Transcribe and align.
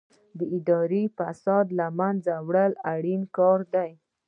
د 0.37 0.39
اداري 0.57 1.03
فساد 1.17 1.65
له 1.79 1.87
منځه 1.99 2.33
وړل 2.47 2.73
اړین 2.93 3.21
کار 3.37 3.59
دی. 3.73 3.91